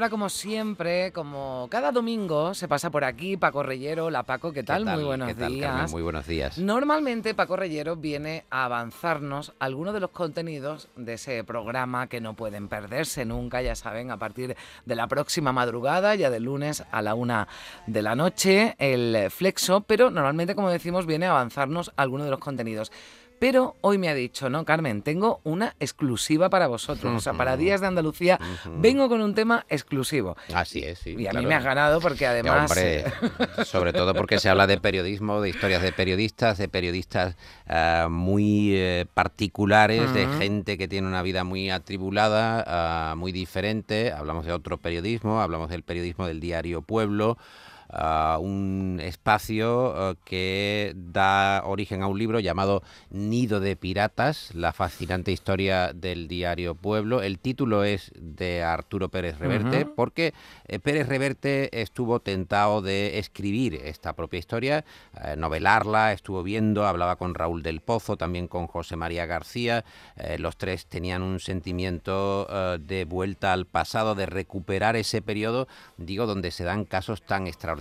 [0.00, 4.08] Y a esta hora, como siempre, como cada domingo, se pasa por aquí Paco Reyero.
[4.08, 4.86] La Paco, ¿qué tal?
[4.86, 5.70] Muy buenos ¿Qué tal, días.
[5.70, 5.90] Carmen?
[5.90, 6.56] Muy buenos días.
[6.56, 12.32] Normalmente Paco Reyero viene a avanzarnos algunos de los contenidos de ese programa que no
[12.32, 17.02] pueden perderse nunca, ya saben, a partir de la próxima madrugada, ya de lunes a
[17.02, 17.46] la una
[17.86, 22.40] de la noche, el Flexo, pero normalmente, como decimos, viene a avanzarnos algunos de los
[22.40, 22.90] contenidos.
[23.40, 27.16] Pero hoy me ha dicho, no, Carmen, tengo una exclusiva para vosotros.
[27.16, 28.38] O sea, para Días de Andalucía
[28.76, 30.36] vengo con un tema exclusivo.
[30.52, 31.16] Así es, sí.
[31.18, 31.44] Y a claro.
[31.44, 32.70] mí me has ganado porque además...
[32.70, 33.06] hombre,
[33.64, 38.74] sobre todo porque se habla de periodismo, de historias de periodistas, de periodistas ah, muy
[38.74, 44.12] eh, particulares, de gente que tiene una vida muy atribulada, ah, muy diferente.
[44.12, 47.38] Hablamos de otro periodismo, hablamos del periodismo del diario Pueblo.
[48.40, 55.32] Un espacio ah, que da origen a un libro llamado Nido de Piratas, la fascinante
[55.32, 57.22] historia del diario Pueblo.
[57.22, 60.34] El título es de Arturo Pérez Reverte, porque
[60.68, 64.84] eh, Pérez Reverte estuvo tentado de escribir esta propia historia,
[65.24, 69.84] eh, novelarla, estuvo viendo, hablaba con Raúl del Pozo, también con José María García.
[70.16, 75.68] eh, los tres tenían un sentimiento eh, de vuelta al pasado, de recuperar ese periodo,
[75.96, 77.79] digo, donde se dan casos tan extraordinarios,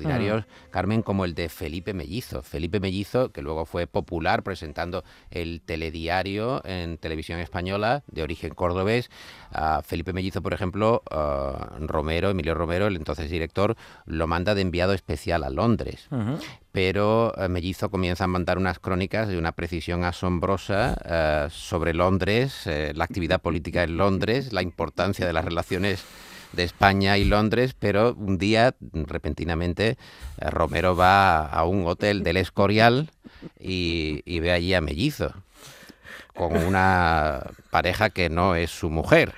[0.72, 2.44] Carmen, como el de Felipe Mellizo.
[2.44, 9.10] Felipe Mellizo, que luego fue popular presentando el telediario en televisión española de origen cordobés.
[9.84, 11.04] Felipe Mellizo, por ejemplo,
[11.80, 13.76] Romero, Emilio Romero, el entonces director,
[14.06, 16.08] lo manda de enviado especial a Londres.
[16.72, 22.68] Pero eh, Mellizo comienza a mandar unas crónicas de una precisión asombrosa eh, sobre Londres,
[22.68, 26.04] eh, la actividad política en Londres, la importancia de las relaciones
[26.54, 29.98] de España y Londres, pero un día, repentinamente,
[30.40, 33.10] eh, Romero va a un hotel del Escorial
[33.60, 35.34] y, ve allí a Mellizo,
[36.36, 39.34] con una pareja que no es su mujer.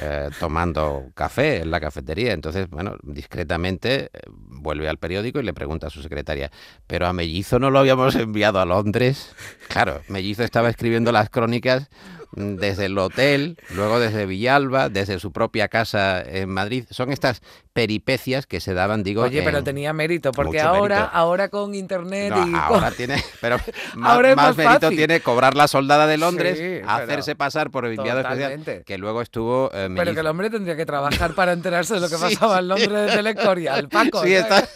[0.00, 2.34] eh, tomando café en la cafetería.
[2.34, 6.50] Entonces, bueno, discretamente eh, vuelve al periódico y le pregunta a su secretaria,
[6.86, 9.34] pero a Mellizo no lo habíamos enviado a Londres.
[9.68, 11.88] Claro, Mellizo estaba escribiendo las crónicas
[12.32, 16.84] desde el hotel, luego desde Villalba, desde su propia casa en Madrid.
[16.90, 17.40] Son estas
[17.72, 21.16] peripecias que se daban, digo, Oye, pero en- tenía mérito, porque mucho ahora, mérito.
[21.16, 23.56] ahora con internet no, y ahora con- tiene, pero
[23.94, 24.96] más, Ahora es más más mérito fácil.
[24.98, 29.22] tiene cobrar la soldada de Londres, Sí, hacerse pasar por el enviado especial, que luego
[29.22, 32.34] estuvo eh, Pero que el hombre tendría que trabajar para enterarse de lo que Sí,
[32.34, 33.88] pasaba en Londres desde el.
[33.88, 34.34] Paco, Sí,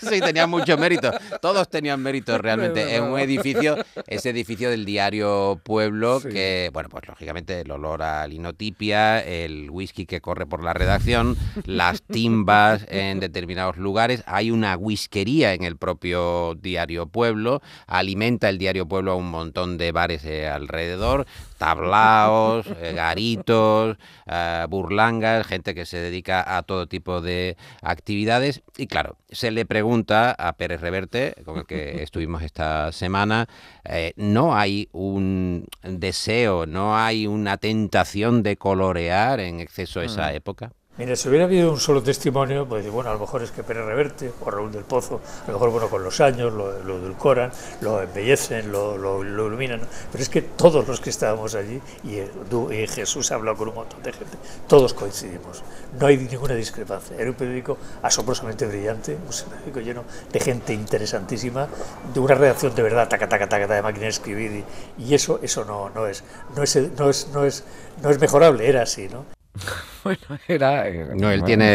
[0.08, 1.10] sí, tenía mucho mérito.
[1.40, 3.76] Todos tenían mérito realmente en un edificio,
[4.06, 6.28] ese edificio del diario Pueblo, Sí.
[6.28, 11.36] que, bueno, pues lógicamente el olor a linotipia, el whisky que corre por la redacción,
[11.64, 14.22] las timbas en determinados lugares.
[14.26, 19.78] Hay una whiskería en el propio diario Pueblo, alimenta el diario Pueblo a un montón
[19.78, 21.26] de bares eh, alrededor,
[21.62, 23.96] tablaos, eh, garitos,
[24.26, 28.62] eh, burlangas, gente que se dedica a todo tipo de actividades.
[28.76, 33.46] Y claro, se le pregunta a Pérez Reverte, con el que estuvimos esta semana,
[33.84, 40.72] eh, no hay un deseo, no hay una tentación de colorear en exceso esa época.
[40.98, 43.86] Mira, si hubiera habido un solo testimonio, pues bueno, a lo mejor es que Pérez
[43.86, 47.50] Reverte o Raúl del Pozo, a lo mejor bueno, con los años lo, lo edulcoran,
[47.80, 49.80] lo embellecen, lo, lo- iluminan,
[50.12, 52.30] pero es que todos los que estábamos allí, y, eh,
[52.70, 54.36] y Jesús ha hablado con un montón de gente,
[54.68, 55.62] todos coincidimos,
[55.98, 57.16] no hay ninguna discrepancia.
[57.18, 61.68] Era un periódico asombrosamente brillante, un periódico lleno de gente interesantísima,
[62.12, 64.62] de una redacción de verdad, taca, taca, taca, de máquina de escribir,
[64.98, 66.22] y, y eso, eso no, no, es,
[66.54, 67.64] no, es, no, es, no, es,
[68.02, 69.24] no es mejorable, era así, ¿no?
[70.04, 70.18] Bueno,
[70.48, 70.84] era...
[71.14, 71.66] No, él tiene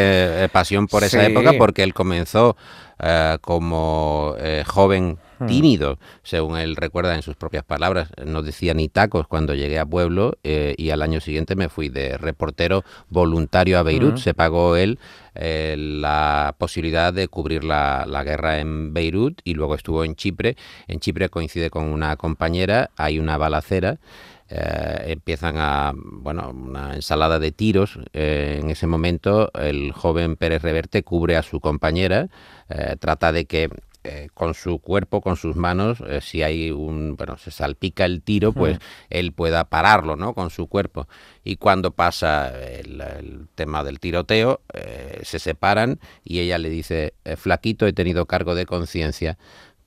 [0.43, 1.31] eh, pasión por esa Sí.
[1.31, 2.57] época porque él comenzó
[2.99, 5.45] eh, como eh, joven Hmm.
[5.45, 8.09] tímido, según él recuerda en sus propias palabras.
[8.25, 11.89] No decía ni tacos cuando llegué a Pueblo eh, y al año siguiente me fui
[11.89, 14.13] de reportero voluntario a Beirut.
[14.13, 14.17] Ujú.
[14.17, 14.97] Se pagó él
[15.35, 20.57] eh, la posibilidad de cubrir la, la guerra en Beirut y luego estuvo en Chipre.
[20.87, 23.99] En Chipre coincide con una compañera, hay una balacera.
[24.49, 27.99] Eh, empiezan a, bueno, una ensalada de tiros.
[28.13, 32.29] eh, en ese momento el joven Pérez Reverte cubre a su compañera,
[32.69, 33.69] eh, trata de que
[34.33, 38.79] con su cuerpo, con sus manos, si hay un, bueno, se salpica el tiro, pues
[39.09, 40.33] él pueda pararlo, ¿no?
[40.33, 41.09] Con su cuerpo.
[41.43, 44.61] Y cuando pasa el, el tema del tiroteo,
[45.23, 49.37] se separan y ella le dice, "Eh, flaquito, he tenido cargo de conciencia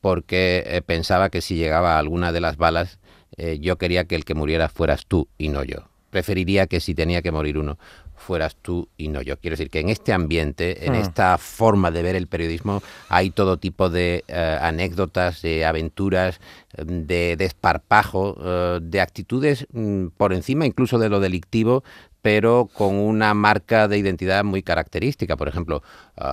[0.02, 2.98] porque pensaba que si llegaba alguna de las balas,
[3.36, 5.88] eh, yo quería que el que muriera fueras tú y no yo.
[6.10, 7.78] preferiría que si tenía que morir uno,
[8.16, 9.36] fueras tú y no yo.
[9.38, 10.96] Quiero decir que en este ambiente, en Hmm.
[10.96, 16.40] esta forma de ver el periodismo, hay todo tipo de eh, anécdotas, de aventuras,
[16.76, 21.84] eh, de desparpajo, eh, de actitudes mm, por encima incluso de lo delictivo,
[22.22, 25.36] pero con una marca de identidad muy característica.
[25.36, 25.82] Por ejemplo,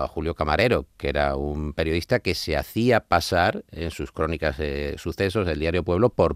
[0.09, 5.45] Julio Camarero, que era un periodista que se hacía pasar en sus crónicas de sucesos
[5.45, 6.35] del diario Pueblo por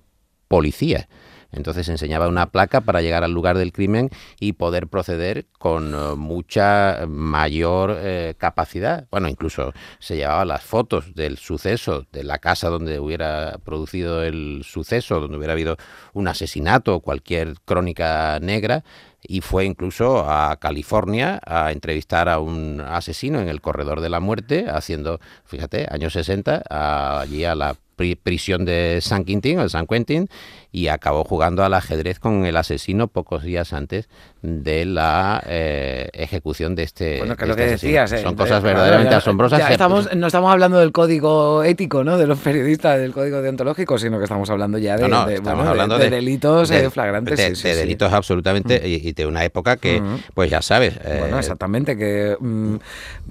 [0.51, 1.07] policía.
[1.53, 4.09] Entonces enseñaba una placa para llegar al lugar del crimen
[4.39, 9.05] y poder proceder con eh, mucha mayor eh, capacidad.
[9.11, 14.61] Bueno, incluso se llevaba las fotos del suceso, de la casa donde hubiera producido el
[14.63, 15.75] suceso, donde hubiera habido
[16.13, 18.85] un asesinato o cualquier crónica negra,
[19.21, 24.19] y fue incluso a California a entrevistar a un asesino en el corredor de la
[24.21, 29.69] muerte, haciendo, fíjate, años 60, a- allí a la prisión de San Quintín o de
[29.69, 30.27] San Quentin
[30.71, 34.09] y acabó jugando al ajedrez con el asesino pocos días antes
[34.41, 37.19] de la eh, ejecución de este.
[37.19, 38.11] Bueno, que de lo este que decías.
[38.13, 39.59] eh, Son eh, cosas verdaderamente ya- asombrosas.
[39.59, 42.17] ya estamos, no estamos hablando del código ético, ¿no?
[42.17, 45.35] De los periodistas, del código deontológico, sino que estamos hablando ya de, No, no, de,
[45.35, 47.37] estamos bueno, de- hablando de de, delitos de- flagrantes.
[47.37, 47.79] de, sí, sí, de sí.
[47.81, 50.17] delitos absolutamente y, y de una época que, Mm.
[50.33, 50.97] pues ya sabes.
[51.03, 52.75] Bueno, eh, exactamente, que mm,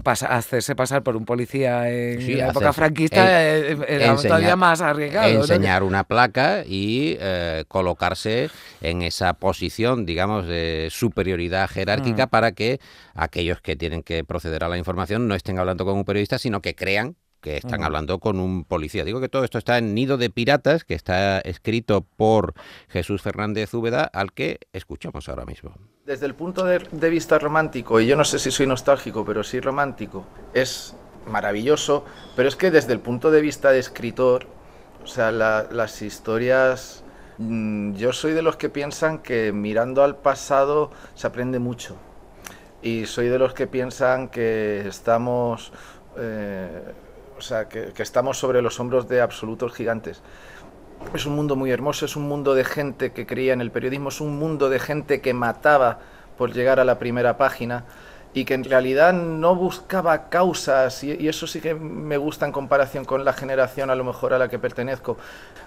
[0.05, 5.33] pasa, hacerse pasar por un policía en la época franquista era enseñar- todavía más arriesgado.
[5.33, 5.41] ¿no?
[5.41, 8.51] enseñar una placa y eh, colocarse
[8.81, 12.31] en esa posición, digamos, de superioridad jerárquica Mm.
[12.31, 12.81] para que
[13.15, 16.61] aquellos que tienen que proceder a la información no estén hablando con un periodista, sino
[16.61, 17.85] que crean que están Mm.
[17.85, 19.03] hablando con un policía.
[19.03, 22.53] Digo que todo esto está en Nido de Piratas, que está escrito por
[22.89, 25.73] Jesús Fernández Úbeda, al que escuchamos ahora mismo.
[26.05, 29.43] Desde el punto de, de vista romántico, y yo no sé si soy nostálgico, pero
[29.43, 30.95] sí romántico, es
[31.27, 32.05] maravilloso,
[32.37, 34.47] pero es que desde el punto de vista de escritor,
[35.05, 37.03] o sea, la- las historias,
[37.39, 41.97] mm, yo soy de los que piensan que mirando al pasado se aprende mucho.
[42.83, 45.73] Y soy de los que piensan que estamos,
[46.17, 46.83] eh,
[47.39, 50.23] o sea, que, que estamos sobre los hombros de absolutos gigantes.
[51.15, 54.11] Es un mundo muy hermoso, es un mundo de gente que creía en el periodismo,
[54.11, 55.99] es un mundo de gente que mataba
[56.37, 57.85] por llegar a la primera página
[58.33, 63.05] y que en realidad no buscaba causas y, eso sí que me gusta en comparación
[63.05, 65.17] con la generación a lo mejor a la que pertenezco.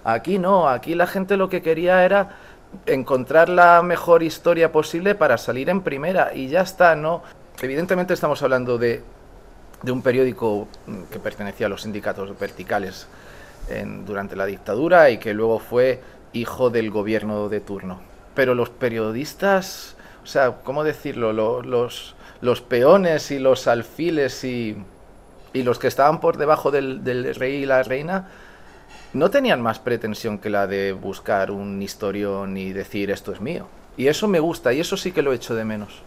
[0.04, 2.30] Aquí no, aquí la gente lo que quería era
[2.86, 7.21] encontrar la mejor historia posible para salir en primera y ya está, ¿no?
[7.62, 9.04] Evidentemente estamos hablando de,
[9.81, 13.07] de un periódico mm, que pertenecía a los sindicatos verticales
[13.69, 16.01] en- durante la dictadura y que luego fue
[16.31, 18.00] hijo del gobierno de turno.
[18.33, 21.31] Pero los periodistas, o sea, ¿cómo decirlo?
[21.33, 24.75] Lo- los, los peones y los alfiles y,
[25.54, 28.28] y los que estaban por debajo del, del rey y la reina
[29.13, 33.68] no tenían más pretensión que la de buscar un historión y decir esto es mío.
[33.95, 36.04] Y eso me gusta y eso sí que lo echo de menos.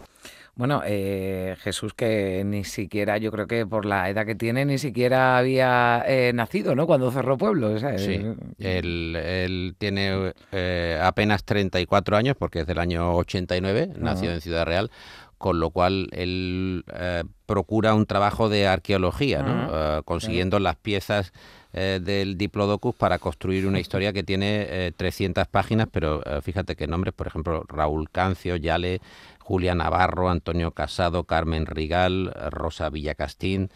[0.56, 4.78] Bueno, eh, Jesús que ni siquiera, yo creo que por la edad que tiene, ni
[4.78, 6.86] siquiera había eh, nacido, ¿no?
[6.86, 7.78] Cuando cerró Pueblo.
[7.78, 14.32] Sí, eh, él, él tiene eh, apenas 34 años porque es del año 89, nació
[14.32, 14.90] en Ciudad Real,
[15.38, 19.68] con lo cual él eh, procura un trabajo de arqueología, ¿no?
[19.70, 21.32] Eh, consiguiendo las piezas
[21.72, 26.86] eh, del Diplodocus para construir una historia que tiene eh, 300 páginas, pero fíjate que
[26.86, 29.00] nombres, por ejemplo, Raúl Cancio, Yale,
[29.38, 33.70] Julia Navarro, Antonio Casado, Carmen Rigal, Rosa Villacastín,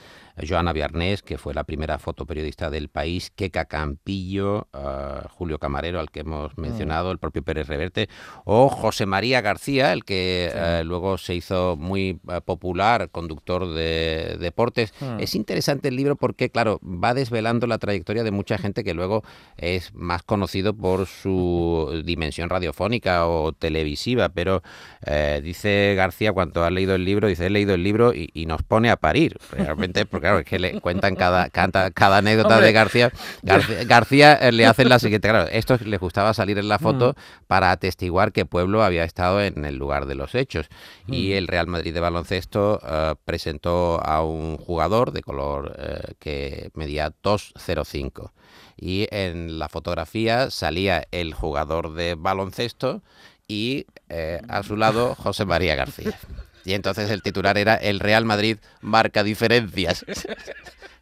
[0.46, 6.10] Joana Viarnés, que fue la primera fotoperiodista del país, Queca Campillo, uh, Julio Camarero, al
[6.10, 8.08] que hemos mencionado, el propio Pérez Reverte,
[8.44, 10.58] o José María García, el que sí.
[10.58, 14.92] uh, luego se hizo muy uh, popular, conductor de deportes.
[15.00, 15.20] Mm.
[15.20, 19.22] Es interesante el libro porque, claro, va desvelando la trayectoria de mucha gente que luego
[19.56, 24.62] es más conocido por su dimensión radiofónica o televisiva, pero
[25.06, 28.46] eh, dice García, cuando ha leído el libro, dice, he leído el libro y, y
[28.46, 32.54] nos pone a parir, realmente, porque claro, es que le cuentan cada, cada, cada anécdota
[32.54, 32.66] Hombre.
[32.66, 33.12] de García.
[33.42, 37.12] García, García eh, le hacen la siguiente, claro, esto le gustaba salir en la foto
[37.16, 37.44] mm.
[37.46, 40.68] para atestiguar que Pueblo había estado en el lugar de los hechos.
[41.06, 41.14] Mm.
[41.14, 46.70] Y el Real Madrid de baloncesto uh, presentó a un jugador de color uh, que
[46.74, 48.30] medía 2,05
[48.76, 53.02] y en la fotografía salía el jugador de baloncesto
[53.46, 56.18] y eh, a su lado José María García.
[56.64, 60.04] Y entonces el titular era El Real Madrid marca diferencias.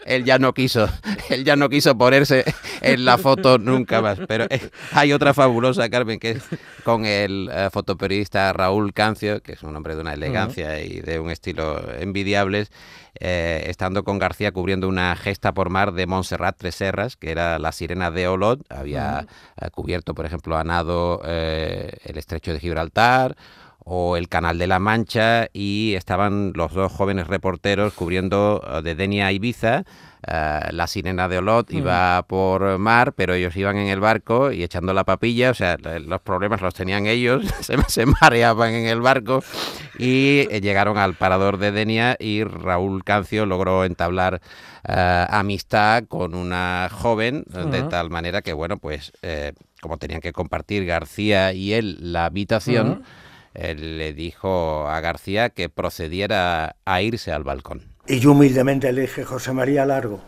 [0.09, 0.89] él ya no quiso,
[1.29, 2.45] él ya no quiso ponerse
[2.81, 4.19] en la foto nunca más.
[4.27, 6.43] Pero eh, hay otra fabulosa, Carmen, que es
[6.83, 11.21] con el eh, fotoperiodista Raúl Cancio, que es un hombre de una elegancia y de
[11.21, 12.71] un estilo envidiables,
[13.21, 17.73] eh, estando con García cubriendo una gesta por mar de Montserrat Treserras, que era la
[17.73, 19.27] sirena de Olot, había
[19.73, 23.37] cubierto, por ejemplo, a nado el estrecho de Gibraltar
[23.91, 28.95] o el Canal de la Mancha y estaban los dos jóvenes reporteros cubriendo eh, de
[28.95, 29.85] Denia a Ibiza.
[30.27, 34.63] Eh, la sirena de Olot iba por mar, pero ellos iban en el barco y
[34.63, 37.45] echando la papilla, o sea, los problemas los tenían ellos,
[37.89, 39.43] se, mareaban en el barco
[39.97, 44.41] y eh, llegaron al parador de Denia y Raúl Cancio logró entablar
[44.85, 49.13] amistad con una joven de tal manera que, bueno, pues
[49.83, 53.05] como tenían que compartir García y él la habitación,
[53.55, 57.83] él le dijo a García que procediera a irse al balcón.
[58.07, 60.21] Y yo humildemente le dije, José María Largo.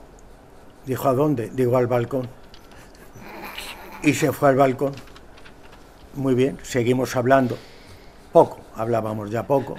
[0.87, 1.51] Dijo, ¿a dónde?
[1.53, 2.29] Digo, al balcón.
[4.03, 4.93] Y se fue al balcón.
[6.15, 7.57] Muy bien, seguimos hablando.
[8.33, 9.77] Poco, hablábamos ya poco.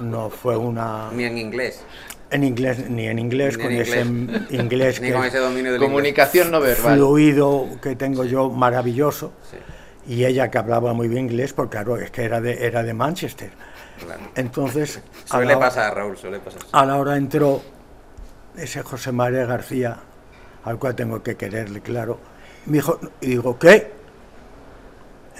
[0.00, 1.10] No fue una...
[1.12, 1.82] Ni en inglés.
[2.30, 6.60] En inglés, ni en inglés, con ese inglés ni con ese dominio de Comunicación no
[6.60, 6.96] verbal.
[6.96, 9.32] Fluido que tengo yo, maravilloso.
[9.50, 9.56] Sí
[10.08, 12.94] y ella que hablaba muy bien inglés, porque claro, es que era de, era de
[12.94, 13.50] Manchester.
[14.34, 15.02] Entonces...
[15.26, 16.62] Suele pasar, Raúl, suele pasar.
[16.72, 17.60] A la hora entró
[18.56, 19.98] ese José María García,
[20.64, 22.18] al cual tengo que quererle, claro.
[22.64, 23.92] Me dijo, y digo, ¿qué?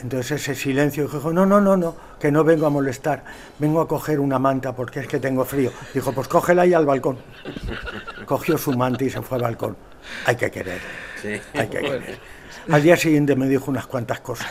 [0.03, 3.25] Entonces ese silencio dijo, no, no, no, no, que no vengo a molestar,
[3.59, 5.73] vengo a coger una manta porque es que tengo frío.
[5.95, 7.19] Dijo, pues cógela ahí al balcón.
[8.27, 9.77] Cogió su manta y se fue al balcón.
[10.27, 10.81] Hay que querer.
[11.21, 11.41] Sí.
[11.55, 12.38] Hay que querer.
[12.71, 14.49] Al día siguiente me dijo unas cuantas cosas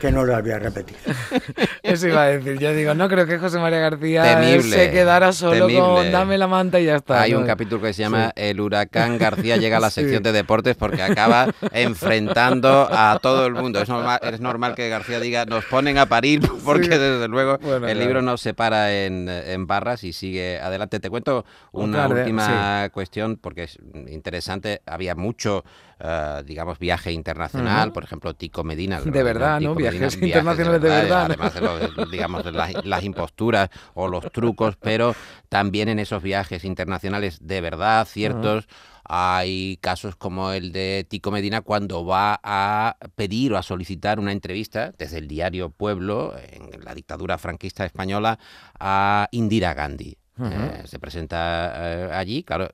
[0.00, 0.96] que no las voy a repetir.
[1.82, 2.58] Eso iba a decir.
[2.58, 6.80] Yo digo, no creo que José María García se quedara solo con dame la manta
[6.80, 7.22] y ya está.
[7.22, 10.76] Hay un capítulo que se llama El huracán García llega a la sección de deportes
[10.76, 13.80] porque acaba enfrentando a todo el mundo.
[13.80, 17.98] Es normal, es normal que García diga, nos ponen a parir porque desde luego el
[17.98, 21.00] libro nos separa en, en, barras y sigue adelante.
[21.00, 24.82] Te cuento una última cuestión porque es interesante.
[24.86, 25.64] Había mucho
[26.00, 29.00] eh, digamos, viaje internacional, por ejemplo, Tico Medina.
[29.00, 29.74] De verdad, ¿no?
[29.74, 31.24] Viajes internacionales de verdad.
[31.26, 35.14] Además de, digamos, de las, imposturas o los trucos, pero
[35.48, 38.66] también en esos viajes internacionales de verdad, ciertos.
[39.06, 44.32] Hay casos como el de Tico Medina cuando va a pedir o a solicitar una
[44.32, 48.38] entrevista desde el diario Pueblo, en la dictadura franquista española,
[48.80, 50.16] a Indira Gandhi.
[50.42, 52.70] Eh, se presenta eh, allí, claro,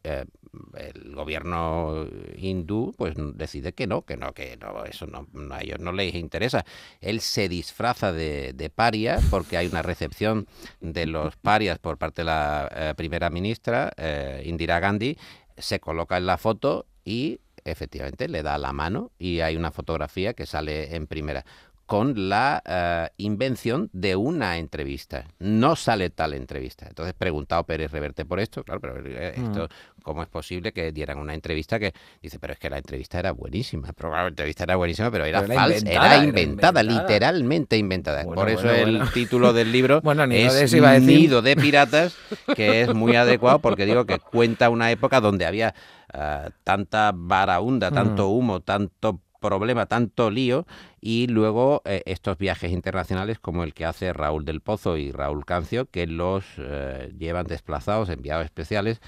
[0.76, 5.80] el gobierno hindú pues decide que no, que no, que no, eso no, a ellos
[5.80, 6.64] no les interesa.
[7.00, 10.46] Él se disfraza de, de paria porque hay una recepción
[10.80, 15.16] de los parias por parte de la eh, primera ministra, eh, Indira Gandhi,
[15.56, 20.34] se coloca en la foto y efectivamente le da la mano y hay una fotografía
[20.34, 21.44] que sale en primera
[21.90, 25.24] con la eh, invención de una entrevista.
[25.40, 26.86] No sale tal entrevista.
[26.86, 29.44] Entonces, preguntado Pérez Reverte por esto, claro, pero eh, mm.
[29.44, 29.68] esto,
[30.00, 31.92] ¿cómo es posible que dieran una entrevista que
[32.22, 33.92] dice, pero es que la entrevista era buenísima?
[33.92, 38.22] Pero la entrevista era buenísima, pero era falsa, era, inventada, literalmente inventada.
[38.22, 42.16] por eso el título del libro es Nido de Piratas,
[42.54, 45.74] que es muy adecuado porque digo que cuenta una época donde había
[46.14, 48.32] uh, tanta varaunda, tanto mm.
[48.32, 50.66] humo, tanto problema, tanto lío,
[51.00, 55.44] y luego eh, estos viajes internacionales como el que hace Raúl del Pozo y Raúl
[55.44, 59.00] Cancio, que los eh, llevan desplazados, enviados especiales,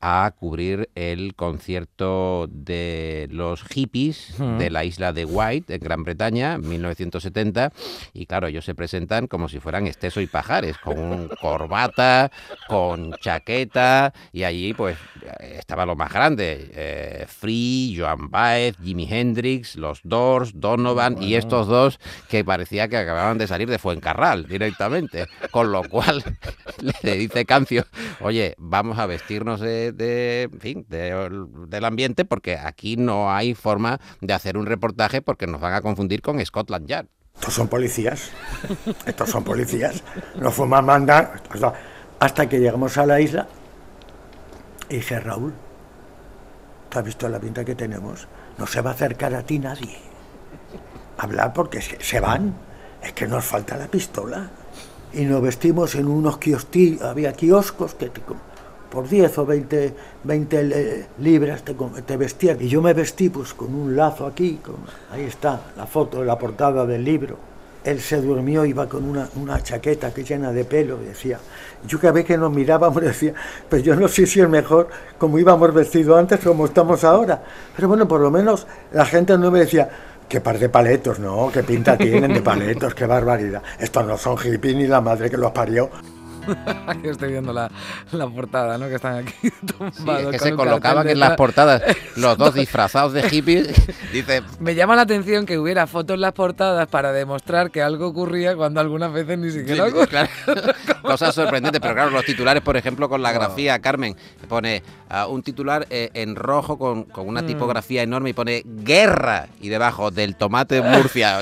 [0.00, 6.58] a cubrir el concierto de los hippies de la isla de White, en Gran Bretaña,
[6.58, 7.72] 1970.
[8.12, 12.30] Y claro, ellos se presentan como si fueran Esteso y Pajares, con un corbata,
[12.68, 14.96] con chaqueta, y allí pues
[15.40, 16.70] estaba lo más grande.
[16.72, 22.96] Eh, Free, Joan Baez, Jimi Hendrix, los Doors, Donovan y estos dos que parecía que
[22.96, 25.26] acababan de salir de Fuencarral directamente.
[25.50, 26.22] Con lo cual
[27.02, 27.84] le dice Cancio,
[28.20, 34.34] oye, vamos a vestirnos de de, fin, del ambiente porque aquí no hay forma de
[34.34, 37.06] hacer un reportaje porque nos van a confundir con Scotland Yard.
[37.34, 38.30] Estos son policías,
[39.06, 40.02] estos son policías,
[40.40, 41.40] nos fuimos a mandar
[42.18, 43.46] hasta que llegamos a la isla
[44.88, 45.52] y dije, Raúl,
[46.88, 48.26] ¿tú has visto la pinta que tenemos?
[48.56, 49.98] No se va a acercar a ti nadie.
[51.18, 52.54] Hablar porque se van,
[53.02, 54.50] es que nos falta la pistola.
[55.12, 58.10] Y nos vestimos en unos kioscos, había kioscos que
[58.90, 61.74] por 10 o 20, 20 libras te,
[62.06, 62.58] te, vestían.
[62.60, 64.58] Y yo me vestí pues con un lazo aquí,
[65.10, 67.36] ahí está la foto la portada del libro.
[67.84, 71.38] él se durmió, iba con una, una chaqueta que llena de pelo, decía,
[71.86, 73.34] yo cada vez que nos mirábamos decía,
[73.68, 77.42] pues yo no sé si es mejor como íbamos vestidos antes o como estamos ahora,
[77.74, 79.88] pero bueno, por lo menos la gente no me decía,
[80.28, 84.36] qué par de paletos, no, qué pinta tienen de paletos, qué barbaridad, estos no son
[84.36, 85.90] hippies ni la madre que los parió.
[86.86, 87.70] Aquí estoy viendo la,
[88.12, 88.88] la, portada, ¿no?
[88.88, 90.22] Que están aquí tumbados.
[90.22, 91.82] Sí, es que se colocaban en las portadas
[92.16, 93.68] los dos disfrazados de hippies.
[94.12, 94.42] Dice...
[94.60, 98.56] Me llama la atención que hubiera fotos en las portadas para demostrar que algo ocurría
[98.56, 100.28] cuando algunas veces ni siquiera sí, ocurría.
[100.46, 100.74] Claro.
[101.02, 104.16] Cosas sorprendentes, pero claro, los titulares, por ejemplo, con la grafía, Carmen,
[104.48, 107.46] pone uh, un titular eh, en rojo con, con una mm.
[107.46, 111.38] tipografía enorme y pone guerra y debajo del tomate Murcia.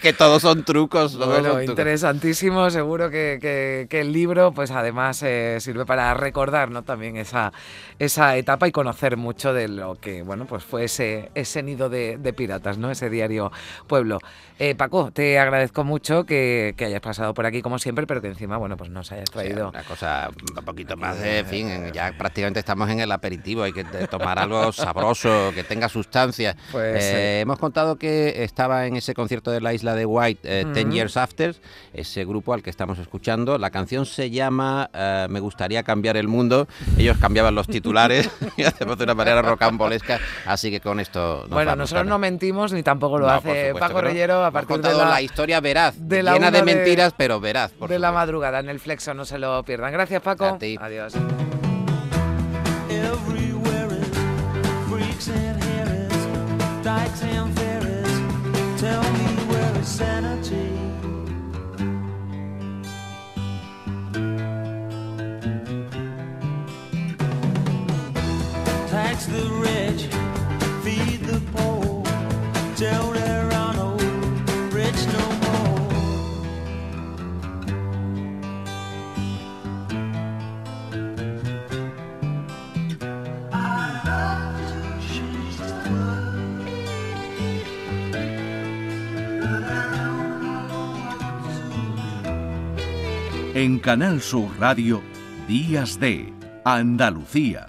[0.00, 1.12] que todos son trucos.
[1.12, 1.70] Todos bueno, son trucos.
[1.70, 6.82] interesantísimo, seguro que, que, que, el libro, pues además eh, sirve para recordar ¿no?
[6.82, 7.52] también esa,
[7.98, 12.16] esa etapa y conocer mucho de lo que, bueno, pues fue ese, ese nido de,
[12.16, 12.90] de piratas, ¿no?
[12.90, 13.50] Ese diario
[13.86, 14.18] Pueblo.
[14.58, 18.28] Eh, Paco, te agradezco mucho que, que, hayas pasado por aquí como siempre, pero que
[18.28, 19.68] encima, bueno, pues nos hayas traído...
[19.68, 23.72] Una cosa un poquito más de, en fin, ya prácticamente estamos en el aperitivo, hay
[23.72, 26.56] que tomar algo sabroso, que tenga sustancia.
[26.72, 30.64] Pues, eh, hemos contado que estaba en ese concierto de la isla de White.
[30.72, 31.54] Ten Years After,
[31.92, 33.57] ese grupo al que estamos escuchando.
[33.58, 36.68] La canción se llama uh, Me gustaría cambiar el mundo.
[36.96, 41.40] Ellos cambiaban los titulares y hacemos de una manera rocambolesca, así que con esto...
[41.42, 44.00] Nos bueno, nosotros no mentimos ni tampoco lo No, hace supuesto Paco.
[44.00, 47.40] Reyero a partir de contado la, la historia veraz, de la llena de mentiras, pero
[47.40, 47.72] veraz.
[47.72, 49.92] por de la madrugada en el Flexo, no se lo pierdan.
[49.92, 50.44] Gracias, Paco.
[50.44, 50.76] A ti.
[50.80, 51.14] Adiós.
[93.54, 95.02] En Canal Sur Radio,
[95.48, 96.32] Días de
[96.64, 97.68] Andalucía,